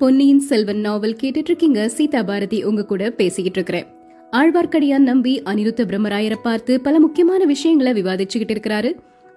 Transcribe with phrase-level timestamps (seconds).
[0.00, 3.86] பொன்னியின் செல்வன் நாவல் கேட்டுட்டு இருக்கீங்க சீதா பாரதி உங்க கூட பேசிக்கிட்டு இருக்கிறேன்
[4.32, 8.94] ஆழ்வார்க்கடியான் நம்பி அனிருத்த பிரம்மராயரை பார்த்து பல முக்கியமான விஷயங்களை விவாதிச்சுக்கிட்டு இருக்கிறாரு.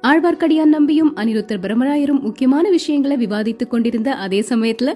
[0.07, 4.93] ஆழ்வார்க்கடியான் நம்பியும் அனிருத்தர் பிரம்மராயரும் முக்கியமான விஷயங்களை விவாதித்துக் கொண்டிருந்த அதே சமயத்துல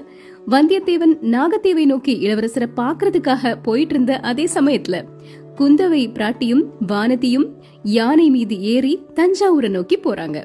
[0.47, 5.03] வந்தியத்தேவன் நாகத்தேவை நோக்கி இளவரசரை பாக்குறதுக்காக போயிட்டு இருந்த அதே சமயத்துல
[5.57, 7.45] குந்தவை பிராட்டியும் வானதியும்
[7.83, 10.43] யானை மீது ஏறி தஞ்சாவூரை நோக்கி போறாங்க.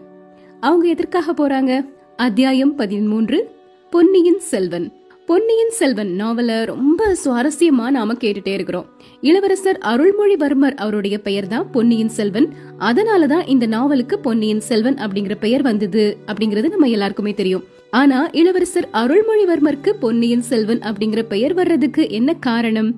[0.60, 1.88] அவங்க எதற்காக போறாங்க?
[2.16, 3.50] அத்தியாயம் பதிமூன்று
[3.90, 4.92] பொன்னியின் செல்வன்.
[5.26, 8.86] பொன்னியின் செல்வன் நாவல ரொம்ப சுவாரஸ்யமா நாம கேட்டுட்டே இருக்கிறோம்.
[9.20, 12.54] இளவரசர் அருள்மொழிவர்மர் அவருடைய பெயர் தான் பொன்னியின் செல்வன்.
[12.78, 17.64] அதனாலதான் இந்த நாவலுக்கு பொன்னியின் செல்வன் அப்படிங்கிற பெயர் வந்தது அப்படிங்கறது நம்ம எல்லாருக்குமே தெரியும்.
[17.90, 22.94] ஆனா இளவரசர் அருள்மொழிவர்மருக்கு பொன்னியின் செல்வன் அப்படிங்கிற பெயர் வர்றதுக்கு என்ன காரணம்?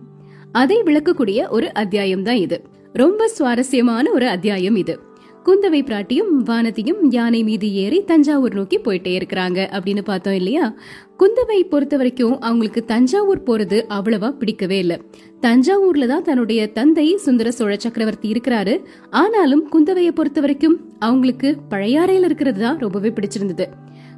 [0.53, 2.63] அதை விளக்கக்கூடிய ஒரு அத்தியாயம் தான் இது.
[2.93, 5.01] ரொம்ப சுவாரஸ்யமான ஒரு அத்தியாயம் இது.
[5.45, 10.75] குந்தவை பிராட்டியும் வானதியும் யானை மீது ஏறி தஞ்சாவூர் நோக்கி போயிட்டே இருக்கிறாங்க அப்படின்னு பார்த்தோம் இல்லையா?
[11.19, 15.01] குந்தவை பொறுத்த வரைக்கும் அவங்களுக்கு தஞ்சாவூர் போறது அவ்வளவா பிடிக்கவே இல்ல.
[15.41, 18.85] தஞ்சாவூர்ல தான் தன்னுடைய தந்தை சுந்தர சோழ சக்கரவர்த்தி இருக்கிறாரு.
[19.11, 23.67] ஆனாலும் குந்தவைய பொறுத்த வரைக்கும் அவங்களுக்கு பழையாறையில இருக்கிறது தான் ரொம்பவே பிடிச்சிருந்தது.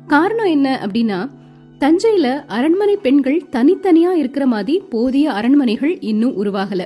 [0.06, 1.30] காரணம் என்ன அப்படின்னா
[1.80, 6.82] தஞ்சையில அரண்மனை பெண்கள் தனித்தனியா இருக்கிற மாதிரி போதிய அரண்மனைகள் இன்னும் உருவாகல.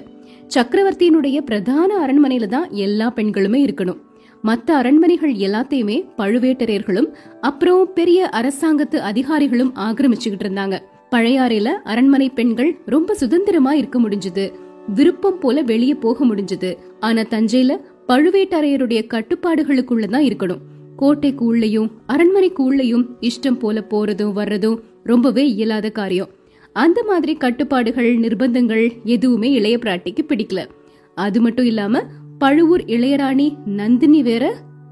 [0.55, 4.01] சக்கரவர்த்தியினுடைய பிரதான அரண்மனையில தான் எல்லா பெண்களுமே இருக்கணும்.
[4.45, 7.09] மத்த அரண்மனைகள் எல்லாத்தையுமே பழுவேட்டரையர்களும்
[7.41, 10.79] அப்புறம் பெரிய அரசாங்கத்து அதிகாரிகளும் ஆக்கிரமிச்சுக்கிட்டு இருந்தாங்க.
[11.11, 14.53] பழையாறையில அரண்மனை பெண்கள் ரொம்ப சுதந்திரமா இருக்க முடிஞ்சது.
[14.95, 16.77] விருப்பம் போல வெளியே போக முடிஞ்சது.
[17.01, 20.61] ஆனா தஞ்சையில பழுவேட்டரையருடைய கட்டுப்பாடுகளுக்குள்ள தான் இருக்கணும்.
[20.97, 26.29] கோட்டைக்கு உள்ளயும் அரண்மனைக்கு உள்ளயும் இஷ்டம் போல போறதும் வர்றதும் ரொம்பவே இயலாத காரியம்.
[26.73, 30.67] அந்த மாதிரி கட்டுப்பாடுகள் நிர்பந்தங்கள் எதுவுமே இளைய பிராட்டிக்கு பிடிக்கல.
[31.15, 32.03] அது மட்டும் இல்லாம
[32.43, 34.45] பழுவூர் இளையராணி நந்தினி வேற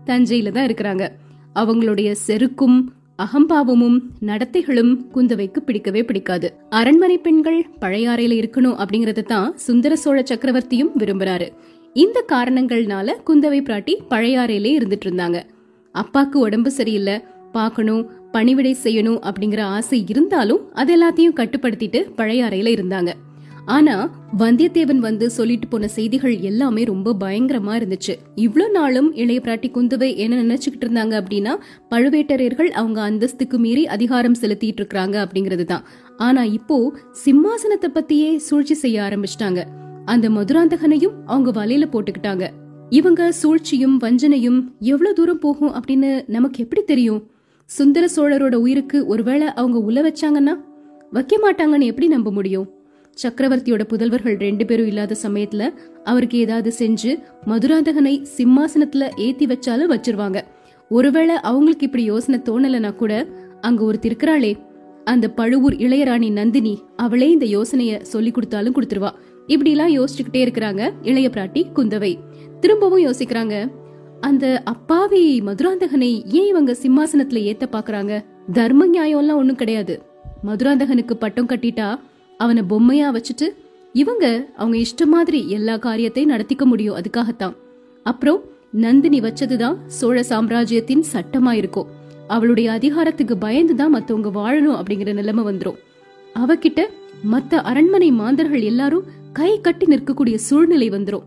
[0.07, 1.05] தஞ்சையில தான் இருக்கிறாங்க.
[1.55, 2.79] அவங்களுடைய செருக்கும்
[3.19, 6.49] அகம்பாவமும் நடத்தைகளும் குந்தவைக்கு பிடிக்கவே பிடிக்காது.
[6.71, 11.49] அரண்மனை பெண்கள் பழையாறையில இருக்கணும் அப்படிங்கறத தான் சுந்தர சோழ சக்கரவர்த்தியும் விரும்புறாரு.
[11.95, 15.41] இந்த காரணங்கள்னால குந்தவை பிராட்டி பழையாறையிலே இருந்துட்டு இருந்தாங்க.
[15.95, 17.17] அப்பாக்கு உடம்பு சரியில்லை
[17.53, 23.13] பார்க்கணும் பணிவிடை செய்யணும் அப்படிங்கிற ஆசை இருந்தாலும் அது எல்லாத்தையும் கட்டுப்படுத்திட்டு பழையாறையில இருந்தாங்க.
[23.69, 23.95] ஆனா
[24.39, 28.15] வந்தியத்தேவன் வந்து சொல்லிட்டு போன செய்திகள் எல்லாமே ரொம்ப பயங்கரமா இருந்துச்சு.
[28.35, 31.57] இவ்ளோ நாளும் இளைய பிராட்டி குந்தவை என்ன நினைச்சுக்கிட்டு இருந்தாங்க அப்படின்னா
[31.91, 35.85] பழுவேட்டரையர்கள் அவங்க அந்தஸ்துக்கு மீறி அதிகாரம் செலுத்திட்டு இருக்காங்க அப்படிங்கிறது தான்.
[36.17, 36.93] ஆனா இப்போ
[37.25, 39.63] சிம்மாசனத்தை பத்தியே சூழ்ச்சி செய்ய ஆரம்பிச்சிட்டாங்க.
[40.05, 42.47] அந்த மதுராந்தகனையும் அவங்க வலையில போட்டுக்கிட்டாங்க.
[42.91, 47.31] இவங்க சூழ்ச்சியும் வஞ்சனையும் எவ்வளவு தூரம் போகும் அப்படின்னு நமக்கு எப்படி தெரியும்?
[47.67, 50.57] சுந்தர சோழரோட உயிருக்கு ஒருவேளை அவங்க உள்ள வச்சாங்கன்னா
[51.13, 52.67] வைக்க மாட்டாங்கன்னு எப்படி நம்ப முடியும்?
[53.23, 55.73] சக்கரவர்த்தியோட புதல்வர்கள் ரெண்டு பேரும் இல்லாத சமயத்துல
[56.05, 60.41] அவருக்கு ஏதாவது செஞ்சு மதுராந்தகனை சிம்மாசனத்துல ஏத்தி வச்சாலும் வச்சிருவாங்க.
[60.89, 63.27] ஒருவேளை அவங்களுக்கு இப்படி யோசனை தோணலனா கூட
[63.61, 64.53] அங்க ஒரு திருக்கிறாளே
[65.05, 69.11] அந்த பழுவூர் இளையராணி நந்தினி அவளே இந்த யோசனைய சொல்லி கொடுத்தாலும் கொடுத்துருவா.
[69.47, 72.13] இப்படி எல்லாம் யோசிச்சுக்கிட்டே இருக்கிறாங்க இளைய பிராட்டி குந்தவை.
[72.61, 73.71] திரும்பவும் யோசிக்கிறாங்க
[74.21, 78.25] அந்த அப்பாவி மதுராந்தகனை ஏன் இவங்க சிம்மாசனத்துல ஏத்த பாக்குறாங்க?
[78.53, 80.03] தர்ம நியாயம் எல்லாம் ஒண்ணும் கிடையாது.
[80.47, 81.99] மதுராந்தகனுக்கு பட்டம் கட்டிட்டா
[82.39, 83.55] அவனை பொம்மையா வச்சுட்டு
[83.93, 87.55] இவங்க அவங்க இஷ்ட மாதிரி எல்லா காரியத்தையும் நடத்திக்க முடியும் அதுக்காகத்தான்.
[88.03, 88.41] அப்புறம்
[88.71, 91.87] நந்தினி வச்சதுதான் சோழ சாம்ராஜ்யத்தின் சட்டமா இருக்கும்
[92.29, 95.77] அவளுடைய அதிகாரத்துக்கு பயந்துதான் மத்தவங்க வாழணும் அப்படிங்கிற நிலைமை வந்துடும்
[96.35, 96.81] அவகிட்ட
[97.33, 101.23] மத்த அரண்மனை மாந்தர்கள் எல்லாரும் கை கட்டி நிற்கக்கூடிய சூழ்நிலை வந்துடும்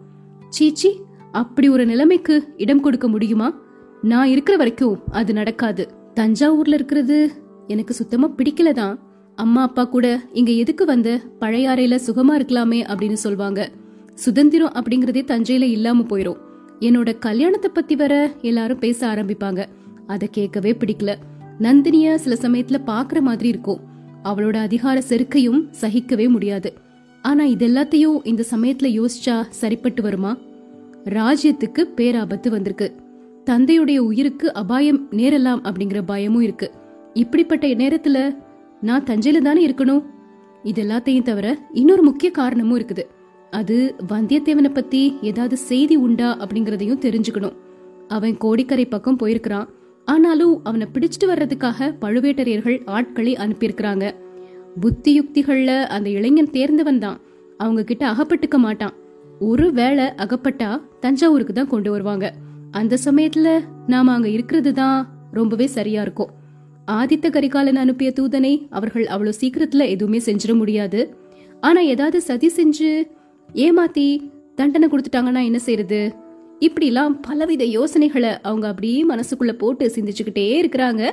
[0.49, 0.99] சீச்சி
[1.31, 3.61] அப்படி ஒரு நிலைமைக்கு இடம் கொடுக்க முடியுமா?
[4.01, 5.87] நான் இருக்கிற வரைக்கும் அது நடக்காது.
[6.15, 7.31] தஞ்சாவூர்ல இருக்கிறது
[7.67, 8.97] எனக்கு சுத்தமா பிடிக்கலதான்.
[9.41, 13.67] அம்மா அப்பா கூட இங்க எதுக்கு வந்த பழையாறையில சுகமா இருக்கலாமே அப்படின்னு சொல்வாங்க.
[14.13, 16.37] சுதந்திரம் அப்படிங்கறதே தஞ்சையில இல்லாம போயிரும்.
[16.79, 19.65] என்னோட கல்யாணத்தை பத்தி வர எல்லாரும் பேச ஆரம்பிப்பாங்க.
[20.07, 21.15] அத கேட்கவே பிடிக்கல.
[21.59, 23.79] நந்தினிய சில சமயத்துல பாக்குற மாதிரி இருக்கும்.
[24.23, 26.73] அவளோட அதிகார செருக்கையும் சகிக்கவே முடியாது.
[27.21, 30.37] ஆனா இதெல்லாத்தையும் இந்த சமயத்துல யோசிச்சா சரிப்பட்டு வருமா?
[31.03, 32.95] ராஜ்யத்துக்கு பேராபத்து வந்திருக்கு.
[33.45, 36.71] தந்தையுடைய உயிருக்கு அபாயம் நேரலாம் அப்படிங்கிற பயமும் இருக்கு.
[37.13, 38.37] இப்படிப்பட்ட நேரத்துல
[38.81, 40.03] நான் தஞ்சையில தானே இருக்கணும்?
[40.63, 43.03] இது எல்லாத்தையும் தவிர இன்னொரு முக்கிய காரணமும் இருக்குது.
[43.51, 47.55] அது வந்தியத்தேவனை பத்தி ஏதாவது செய்தி உண்டா அப்படிங்கறதையும் தெரிஞ்சுக்கணும்.
[48.07, 49.69] அவன் கோடிக்கரை பக்கம் போயிருக்கிறான்.
[50.05, 54.11] ஆனாலும் அவனை பிடிச்சிட்டு வர்றதுக்காக பழுவேட்டரையர்கள் ஆட்களை அனுப்பியிருக்கிறாங்க.
[54.79, 57.19] புத்தி யுக்திகள்ல அந்த இளைஞன் தேர்ந்தவன் தான்.
[57.57, 58.93] அவங்க கிட்ட அகப்பட்டுக்க மாட்டான்.
[59.39, 62.33] ஒரு வேளை அகப்பட்டா தஞ்சாவூருக்கு தான் கொண்டு வருவாங்க.
[62.71, 66.31] அந்த சமயத்துல நாம அங்க இருக்கிறது தான் ரொம்பவே சரியா இருக்கும்.
[66.97, 71.01] ஆதித்த கரிகாலன் அனுப்பிய தூதனை அவர்கள் அவ்வளவு சீக்கிரத்துல எதுவுமே செஞ்சிட முடியாது.
[71.61, 72.89] ஆனா ஏதாவது சதி செஞ்சு
[73.53, 74.07] ஏமாத்தி
[74.55, 76.01] தண்டனை கொடுத்துட்டாங்கன்னா என்ன செய்யறது
[76.59, 81.03] இப்படிலாம் பலவித யோசனைகளை அவங்க அப்படியே மனசுக்குள்ள போட்டு சிந்திச்சுக்கிட்டே இருக்கிறாங்க.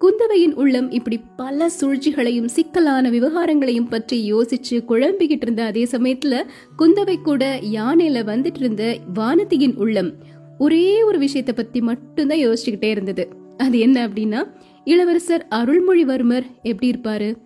[0.00, 6.34] குந்தவையின் உள்ளம் இப்படி பல சூழ்ச்சிகளையும் சிக்கலான விவகாரங்களையும் பற்றி யோசிச்சு குழம்பிக்கிட்டு இருந்த அதே சமயத்துல
[6.78, 8.84] குந்தவை கூட யானையில வந்துட்டு இருந்த
[9.14, 10.10] வானதியின் உள்ளம்
[10.58, 13.24] ஒரே ஒரு விஷயத்த பத்தி மட்டும்தான் யோசிச்சுக்கிட்டே இருந்தது.
[13.56, 14.40] அது என்ன அப்படின்னா
[14.86, 17.36] இளவரசர் அருள்மொழிவர்மர் எப்படி இருப்பாரு?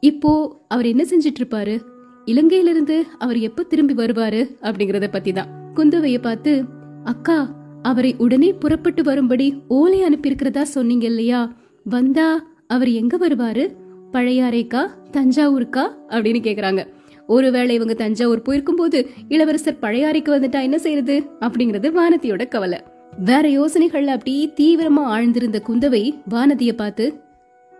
[0.00, 1.80] இப்போ அவர் என்ன செஞ்சிட்டு இருப்பாரு
[2.26, 6.64] இலங்கையிலிருந்து அவர் எப்ப திரும்பி வருவாரு அப்படிங்கறத பத்தி தான் குந்தவைய பார்த்து
[7.04, 7.38] அக்கா
[7.82, 11.54] அவரை உடனே புறப்பட்டு வரும்படி ஓலை அனுப்பியிருக்கிறதா சொன்னீங்க இல்லையா?
[11.84, 12.28] வந்தா
[12.66, 13.64] அவர் எங்க வருவாரு?
[14.12, 14.82] பழையாறைக்கா?
[15.10, 15.84] தஞ்சாவூருக்கா?
[16.08, 16.86] அப்படின்னு கேக்குறாங்க.
[17.26, 22.78] ஒருவேளை இவங்க தஞ்சாவூர் போயிருக்கும் போது இளவரசர் பழையாறைக்கு வந்துட்டா என்ன செய்யறது அப்படிங்கறது வானதியோட கவலை.
[23.18, 27.20] வேற யோசனைகள்ல அப்படி தீவிரமா ஆழ்ந்திருந்த குந்தவை வானதிய பார்த்து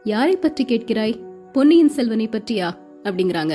[0.04, 1.22] யாரை பற்றி கேட்கிறாய்?
[1.52, 2.68] பொன்னியின் செல்வனை பற்றியா?
[3.02, 3.54] அப்படிங்கிறாங்க.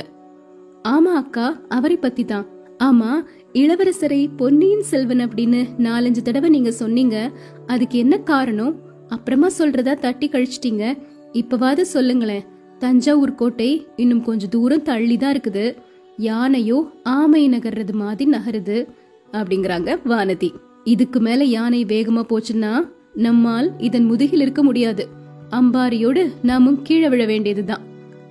[0.88, 2.46] ஆமா அக்கா அவரை பத்தி தான்
[2.84, 3.22] ஆமா
[3.52, 7.30] இளவரசரை பொன்னியின் செல்வன் அப்படின்னு நாலஞ்சு தடவை நீங்க சொன்னீங்க.
[7.66, 8.74] அதுக்கு என்ன காரணம்?
[9.08, 10.98] அப்புறமா சொல்றதா தட்டி கழிச்சிட்டீங்க.
[11.32, 12.44] இப்பவாது சொல்லுங்களேன்.
[12.78, 15.76] தஞ்சாவூர் கோட்டை இன்னும் கொஞ்சம் தூரம் தள்ளி தான் இருக்குது.
[16.16, 18.86] யானையோ ஆமை நகர்றது மாதிரி நகருது
[19.32, 20.52] அப்படிங்கிறாங்க வானதி.
[20.84, 25.08] இதுக்கு மேல யானை வேகமா போச்சுன்னா நம்மால் இதன் முதுகில் இருக்க முடியாது.
[25.50, 27.80] அம்பாரியோடு நாமும் கீழே விழ வேண்டியதுதான்.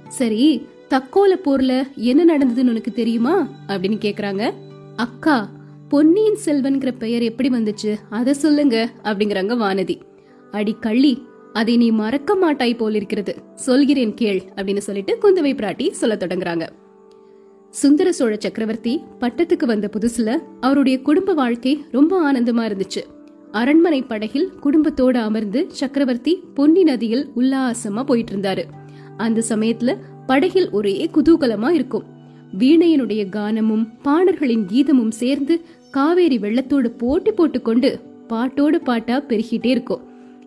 [0.07, 3.47] சரி தக்கோல போர்ல என்ன நடந்ததுன்னு உனக்கு தெரியுமா?
[3.67, 4.53] அப்படின்னு கேக்குறாங்க.
[4.95, 5.49] அக்கா
[5.89, 7.95] பொன்னியின் செல்வன்கிற பெயர் எப்படி வந்துச்சு?
[8.09, 10.01] அத சொல்லுங்க அப்படிங்கிறாங்க வானதி.
[10.51, 11.21] அடி கள்ளி
[11.53, 16.67] அதை நீ மறக்க மாட்டாய் போல் இருக்கிறது சொல்கிறேன் கேள் அப்படின்னு சொல்லிட்டு குந்தவை பிராட்டி சொல்ல தொடங்குறாங்க.
[17.73, 23.01] சுந்தர சோழ சக்கரவர்த்தி பட்டத்துக்கு வந்த புதுசுல அவருடைய குடும்ப வாழ்க்கை ரொம்ப ஆனந்தமா இருந்துச்சு.
[23.51, 28.63] அரண்மனை படகில் குடும்பத்தோட அமர்ந்து சக்கரவர்த்தி பொன்னி நதியில் உல்லாசமா போயிட்டு இருந்தாரு
[29.17, 32.03] அந்த சமயத்துல படகில் ஒரே குதூகலமா இருக்கும்.
[32.59, 35.61] வீணையனுடைய கானமும் பாணர்களின் கீதமும் சேர்ந்து
[35.91, 37.99] காவேரி வெள்ளத்தோடு போட்டி போட்டுக்கொண்டு
[38.29, 40.01] பாட்டோடு பாட்டா பெருகிட்டே இருக்கும்.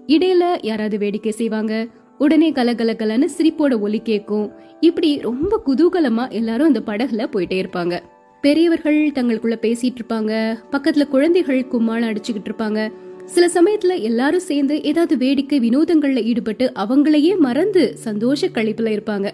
[0.06, 1.87] இடையில யாராவது வேடிக்கை செய்வாங்க?
[2.18, 7.98] உடனே கலகலகலன்னு சிரிப்போட ஒலி கேட்கும் இப்படி ரொம்ப குதூகலமா எல்லாரும் அந்த படகுல போயிட்டே இருப்பாங்க.
[8.40, 10.58] பெரியவர்கள் தங்களுக்குள்ள பேசிட்டு இருப்பாங்க.
[10.72, 12.92] பக்கத்துல குழந்தைகள் கும்மாளம் அடிச்சுக்கிட்டு இருப்பாங்க.
[13.24, 19.30] சில சமயத்துல எல்லாரும் சேர்ந்து ஏதாவது வேடிக்கை வினோதங்கள்ல ஈடுபட்டு அவங்களையே மறந்து சந்தோஷ கழிப்புல இருப்பாங்க.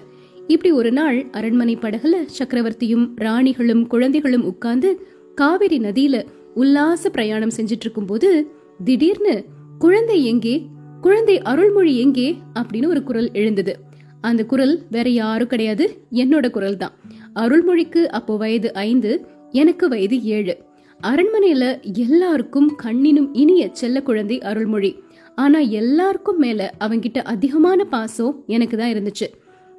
[0.47, 6.25] இப்படி ஒரு நாள் அரண்மனை படகுல சக்கரவர்த்தியும் ராணிகளும் குழந்தைகளும் உட்கார்ந்து காவிரி நதியில
[6.55, 8.51] உல்லாச பிரயாணம் செஞ்சிட்டு இருக்கும்போது
[8.85, 9.45] திடீர்னு
[9.79, 10.67] குழந்தை எங்கே?
[11.03, 12.39] குழந்தை அருள்மொழி எங்கே?
[12.55, 13.79] அப்படின்னு ஒரு குரல் எழுந்தது.
[14.21, 16.93] அந்த குரல் வேற யாரும் கிடையாது என்னோட குரல் தான்.
[17.35, 20.57] அருள்மொழிக்கு அப்போ வயது ஐந்து எனக்கு வயது ஏழு.
[21.03, 21.65] அரண்மனையில
[21.95, 24.97] எல்லாருக்கும் கண்ணினும் இனிய செல்ல குழந்தை அருள்மொழி.
[25.35, 29.29] ஆனா எல்லாருக்கும் மேல அவங்கிட்ட அதிகமான பாசம் எனக்கு தான் இருந்துச்சு.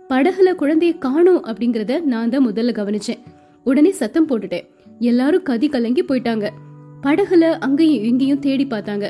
[0.10, 3.22] படகுல குழந்தைய காணோம் அப்படிங்கறத நான் தான் முதல்ல கவனிச்சேன்.
[3.64, 4.70] உடனே சத்தம் போட்டுட்டேன்.
[5.00, 6.50] எல்லாரும் கதி கலங்கி போயிட்டாங்க.
[7.04, 9.10] படகுல அங்கேயும் இங்கேயும் தேடி பார்த்தாங்க.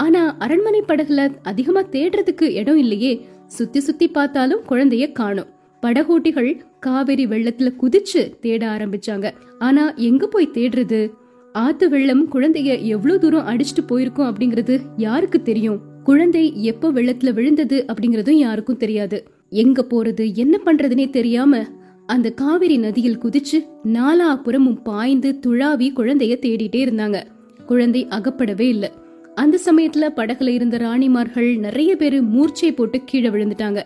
[0.00, 3.26] ஆனா அரண்மனை படகுல அதிகமா தேடுறதுக்கு இடம் இல்லையே.
[3.46, 5.46] சுத்தி சுத்தி பார்த்தாலும் குழந்தைய காணும்.
[5.82, 9.30] படகோட்டிகள் காவேரி வெள்ளத்துல குதிச்சு தேட ஆரம்பிச்சாங்க.
[9.58, 11.10] ஆனா எங்க போய் தேடுறது?
[11.52, 15.80] ஆத்து வெள்ளம் குழந்தைய எவ்வளவு தூரம் அடிச்சுட்டு போயிருக்கும் அப்படிங்கறது யாருக்கு தெரியும்?
[16.04, 19.24] குழந்தை எப்ப வெள்ளத்துல விழுந்தது அப்படிங்கறதும் யாருக்கும் தெரியாது.
[19.50, 21.64] எங்க போறது என்ன பண்றதுனே தெரியாம
[22.06, 27.22] அந்த காவிரி நதியில் குதிச்சு நாலாபுறமும் பாய்ந்து துழாவி குழந்தைய தேடிட்டே இருந்தாங்க.
[27.66, 28.90] குழந்தை அகப்படவே இல்லை.
[29.40, 33.82] அந்த சமயத்துல படகுல இருந்த ராணிமார்கள் நிறைய பேர் மூர்ச்சை போட்டு கீழே விழுந்துட்டாங்க.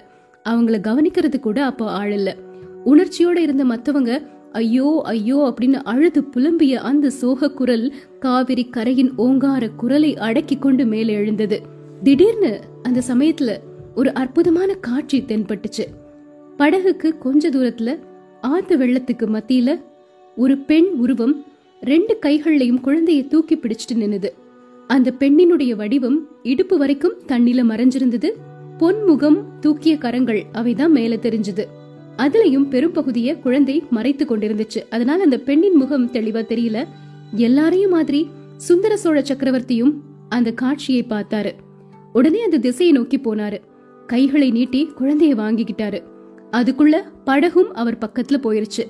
[0.48, 2.36] அவங்கள கவனிக்கிறது கூட அப்போ ஆள் இல்ல.
[2.86, 10.16] உணர்ச்சியோட இருந்த மத்தவங்க ஐயோ ஐயோ அப்படின்னு அழுது புலம்பிய அந்த சோக குரல் காவிரி கரையின் ஓங்கார குரலை
[10.16, 11.60] அடக்கி கொண்டு மேலே எழுந்தது.
[12.02, 13.56] திடீர்னு அந்த சமயத்துல
[13.94, 15.84] ஒரு அற்புதமான காட்சி தென்பட்டுச்சு.
[16.58, 17.98] படகுக்கு கொஞ்ச தூரத்துல
[18.40, 19.80] ஆத்து வெள்ளத்துக்கு மத்தியில
[20.36, 21.44] ஒரு பெண் உருவம்
[21.80, 24.30] ரெண்டு கைகள்லையும் குழந்தைய தூக்கி பிடிச்சிட்டு நின்னுது.
[24.86, 28.30] அந்த பெண்ணினுடைய வடிவம் இடுப்பு வரைக்கும் தண்ணில மறைஞ்சிருந்தது.
[28.78, 31.64] பொன்முகம் தூக்கிய கரங்கள் அவைதான் மேல தெரிஞ்சது.
[32.16, 34.88] அதுலயும் பெரும்பகுதிய குழந்தை மறைத்து கொண்டிருந்துச்சு.
[34.90, 36.84] அதனால அந்த பெண்ணின் முகம் தெளிவா தெரியல.
[37.34, 39.92] எல்லாரையும் மாதிரி சுந்தர சோழ சக்கரவர்த்தியும்
[40.28, 41.52] அந்த காட்சியை பார்த்தாரு.
[42.12, 43.60] உடனே அந்த திசையை நோக்கி போனாரு.
[44.06, 46.02] கைகளை நீட்டி குழந்தைய வாங்கிக்கிட்டாரு.
[46.52, 48.86] அதுக்குள்ள படகும் அவர் பக்கத்துல போயிருச்சு.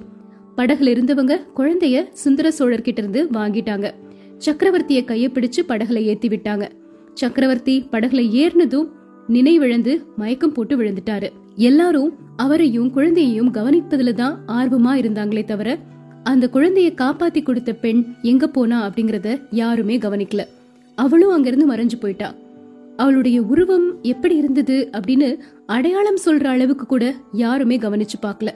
[0.57, 3.91] படகுல இருந்தவங்க குழந்தைய சுந்தர சோழர் கிட்ட இருந்து வாங்கிட்டாங்க.
[4.39, 6.69] சக்கரவர்த்திய கைய பிடிச்சு படகுல ஏத்தி விட்டாங்க
[7.15, 8.89] சக்கரவர்த்தி படகுல ஏறினதும்
[9.29, 11.29] நினைவிழந்து மயக்கம் போட்டு விழுந்துட்டாரு.
[11.57, 15.79] எல்லாரும் அவரையும் குழந்தையையும் கவனிப்பதுல தான் ஆர்வமா இருந்தாங்களே தவிர
[16.23, 20.45] அந்த குழந்தைய காப்பாத்தி கொடுத்த பெண் எங்க போனா அப்படிங்கறத யாருமே கவனிக்கல.
[20.95, 22.35] அவளும் அங்கிருந்து மறைஞ்சு போயிட்டா.
[22.97, 28.49] அவளுடைய உருவம் எப்படி இருந்தது அப்படின்னு அடையாளம் சொல்ற அளவுக்கு கூட யாருமே கவனிச்சு பார்க்கல.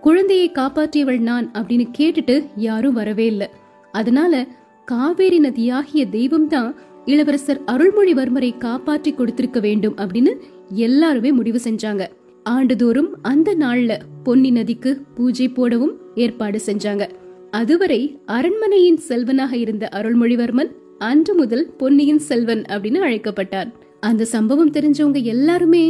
[0.00, 3.50] குழந்தையை காப்பாற்றியவள் நான் அப்படின்னு கேட்டுட்டு யாரும் வரவே இல்ல.
[3.92, 4.46] அதனால
[4.84, 6.74] காவேரி நதியாகிய தெய்வம்தான்
[7.04, 10.32] இளவரசர் அருள்மொழிவர்மரை காப்பாற்றி கொடுத்திருக்க வேண்டும் அப்படின்னு
[10.68, 12.06] எல்லாருமே முடிவு செஞ்சாங்க.
[12.42, 17.08] ஆண்டுதோறும் அந்த நாள்ல பொன்னி நதிக்கு பூஜை போடவும் ஏற்பாடு செஞ்சாங்க.
[17.50, 23.70] அதுவரை அரண்மனையின் செல்வனாக இருந்த அருள்மொழிவர்மன் அன்று முதல் பொன்னியின் செல்வன் அப்படின்னு அழைக்கப்பட்டார்.
[24.00, 25.84] அந்த சம்பவம் தெரிஞ்சவங்க எல்லாருமே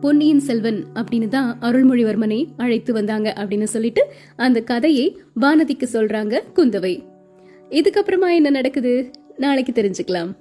[0.00, 4.04] பொன்னியின் செல்வன் அப்படின்னு தான் அருள்மொழிவர்மனை அழைத்து வந்தாங்க அப்படின்னு சொல்லிட்டு
[4.36, 6.94] அந்த கதையை வானதிக்கு சொல்றாங்க குந்தவை.
[7.72, 9.10] இதுக்கப்புறமா என்ன நடக்குது?
[9.36, 10.32] நாளைக்கு தெரிஞ்சுக்கலாம்.